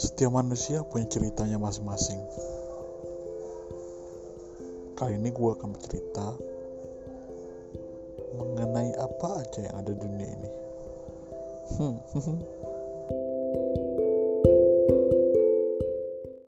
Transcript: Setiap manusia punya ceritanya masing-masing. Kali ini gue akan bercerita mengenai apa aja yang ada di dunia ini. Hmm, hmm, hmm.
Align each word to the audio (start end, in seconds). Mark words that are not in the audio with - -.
Setiap 0.00 0.32
manusia 0.32 0.80
punya 0.80 1.04
ceritanya 1.12 1.60
masing-masing. 1.60 2.16
Kali 4.96 5.20
ini 5.20 5.28
gue 5.28 5.50
akan 5.52 5.76
bercerita 5.76 6.40
mengenai 8.32 8.96
apa 8.96 9.44
aja 9.44 9.60
yang 9.68 9.76
ada 9.76 9.92
di 9.92 10.00
dunia 10.00 10.28
ini. 10.40 10.50
Hmm, 11.76 11.96
hmm, 12.16 12.22
hmm. 12.24 12.38